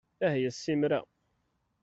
[0.27, 0.99] Ahya ssimra!